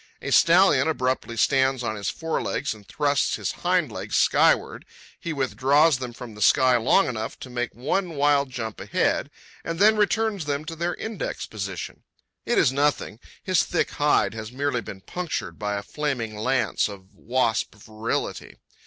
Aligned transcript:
A 0.19 0.31
stallion 0.31 0.87
abruptly 0.87 1.37
stands 1.37 1.83
on 1.83 1.95
his 1.95 2.09
forelegs 2.09 2.73
and 2.73 2.87
thrusts 2.87 3.35
his 3.35 3.51
hind 3.51 3.91
legs 3.91 4.17
skyward. 4.17 4.83
He 5.19 5.31
withdraws 5.31 5.99
them 5.99 6.11
from 6.11 6.33
the 6.33 6.41
sky 6.41 6.75
long 6.77 7.07
enough 7.07 7.39
to 7.41 7.51
make 7.51 7.75
one 7.75 8.15
wild 8.15 8.49
jump 8.49 8.79
ahead, 8.79 9.29
and 9.63 9.77
then 9.77 9.97
returns 9.97 10.45
them 10.45 10.65
to 10.65 10.75
their 10.75 10.95
index 10.95 11.45
position. 11.45 12.01
It 12.47 12.57
is 12.57 12.71
nothing. 12.71 13.19
His 13.43 13.63
thick 13.63 13.91
hide 13.91 14.33
has 14.33 14.51
merely 14.51 14.81
been 14.81 15.01
punctured 15.01 15.59
by 15.59 15.75
a 15.75 15.83
flaming 15.83 16.35
lance 16.35 16.87
of 16.89 17.13
wasp 17.13 17.75
virility. 17.75 18.57